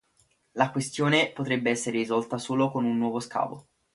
La 0.53 0.71
questione 0.71 1.31
potrebbe 1.31 1.69
essere 1.69 1.97
risolta 1.99 2.39
solo 2.39 2.71
con 2.71 2.85
un 2.85 2.97
nuovo 2.97 3.19
scavo. 3.19 3.67